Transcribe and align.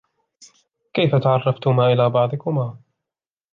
كيف 0.93 1.15
تعرفتما 1.15 1.93
إلى 1.93 2.09
بعضكما؟ 2.09 2.73